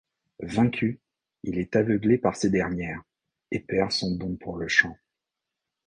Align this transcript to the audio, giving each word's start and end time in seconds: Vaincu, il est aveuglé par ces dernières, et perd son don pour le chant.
Vaincu, 0.39 0.99
il 1.43 1.59
est 1.59 1.75
aveuglé 1.75 2.17
par 2.17 2.35
ces 2.35 2.49
dernières, 2.49 3.03
et 3.51 3.59
perd 3.59 3.91
son 3.91 4.15
don 4.15 4.35
pour 4.35 4.57
le 4.57 4.67
chant. 4.67 4.97